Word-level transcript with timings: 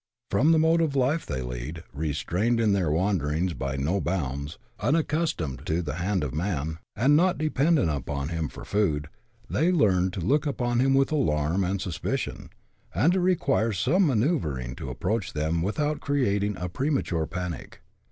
From 0.31 0.51
the 0.51 0.57
mode 0.57 0.81
of 0.81 0.95
life 0.95 1.27
they 1.27 1.43
lead, 1.43 1.83
restrained 1.93 2.59
in 2.59 2.73
their 2.73 2.89
wan 2.89 3.19
derings 3.19 3.55
by 3.55 3.75
no 3.77 4.01
bounds, 4.01 4.57
unaccustomed 4.79 5.63
to 5.67 5.83
the 5.83 5.93
hand 5.97 6.23
of 6.23 6.33
man, 6.33 6.79
and 6.95 7.15
not 7.15 7.37
dependent 7.37 7.91
upon 7.91 8.29
him 8.29 8.49
for 8.49 8.65
food, 8.65 9.09
they 9.47 9.71
learn 9.71 10.09
to 10.09 10.19
look 10.19 10.47
upon 10.47 10.79
him 10.79 10.95
with 10.95 11.11
alarm 11.11 11.63
and 11.63 11.83
suspicion, 11.83 12.49
and 12.95 13.13
it 13.13 13.19
requires 13.19 13.77
some 13.77 14.07
mancEuvring 14.07 14.75
to 14.77 14.89
approach 14.89 15.33
them 15.33 15.61
without 15.61 15.99
creating 15.99 16.57
a 16.57 16.67
premature 16.67 17.27
panic. 17.27 17.81